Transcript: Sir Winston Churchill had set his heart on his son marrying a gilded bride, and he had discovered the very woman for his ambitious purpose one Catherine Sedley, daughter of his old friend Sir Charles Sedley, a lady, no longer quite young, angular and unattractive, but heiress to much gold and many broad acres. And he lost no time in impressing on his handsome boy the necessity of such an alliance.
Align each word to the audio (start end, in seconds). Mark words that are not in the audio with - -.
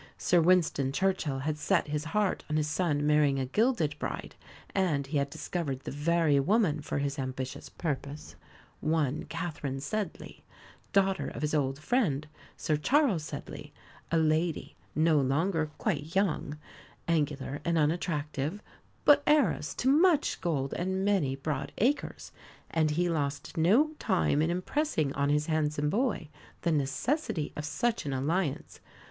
Sir 0.17 0.41
Winston 0.41 0.91
Churchill 0.91 1.37
had 1.41 1.59
set 1.59 1.89
his 1.89 2.05
heart 2.05 2.43
on 2.49 2.57
his 2.57 2.65
son 2.67 3.05
marrying 3.05 3.37
a 3.37 3.45
gilded 3.45 3.99
bride, 3.99 4.33
and 4.73 5.05
he 5.05 5.19
had 5.19 5.29
discovered 5.29 5.81
the 5.81 5.91
very 5.91 6.39
woman 6.39 6.81
for 6.81 6.97
his 6.97 7.19
ambitious 7.19 7.69
purpose 7.69 8.35
one 8.79 9.25
Catherine 9.25 9.79
Sedley, 9.79 10.43
daughter 10.91 11.27
of 11.27 11.43
his 11.43 11.53
old 11.53 11.77
friend 11.77 12.27
Sir 12.57 12.77
Charles 12.77 13.23
Sedley, 13.23 13.73
a 14.11 14.17
lady, 14.17 14.75
no 14.95 15.19
longer 15.19 15.69
quite 15.77 16.15
young, 16.15 16.57
angular 17.07 17.61
and 17.63 17.77
unattractive, 17.77 18.59
but 19.05 19.21
heiress 19.27 19.75
to 19.75 19.87
much 19.87 20.41
gold 20.41 20.73
and 20.73 21.05
many 21.05 21.35
broad 21.35 21.73
acres. 21.77 22.31
And 22.71 22.89
he 22.89 23.07
lost 23.07 23.55
no 23.55 23.91
time 23.99 24.41
in 24.41 24.49
impressing 24.49 25.13
on 25.13 25.29
his 25.29 25.45
handsome 25.45 25.91
boy 25.91 26.29
the 26.63 26.71
necessity 26.71 27.53
of 27.55 27.65
such 27.65 28.07
an 28.07 28.13
alliance. 28.13 28.79